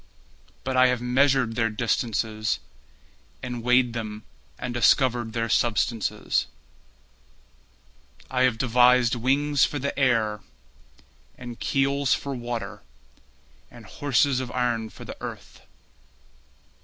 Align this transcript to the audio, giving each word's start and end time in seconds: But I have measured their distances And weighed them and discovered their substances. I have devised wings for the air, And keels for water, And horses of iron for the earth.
But 0.63 0.75
I 0.75 0.87
have 0.87 0.99
measured 0.99 1.53
their 1.55 1.69
distances 1.69 2.57
And 3.43 3.61
weighed 3.61 3.93
them 3.93 4.23
and 4.57 4.73
discovered 4.73 5.33
their 5.33 5.47
substances. 5.47 6.47
I 8.27 8.41
have 8.41 8.57
devised 8.57 9.13
wings 9.13 9.63
for 9.63 9.77
the 9.77 9.95
air, 9.99 10.39
And 11.37 11.59
keels 11.59 12.15
for 12.15 12.33
water, 12.33 12.81
And 13.69 13.85
horses 13.85 14.39
of 14.39 14.49
iron 14.53 14.89
for 14.89 15.05
the 15.05 15.17
earth. 15.21 15.61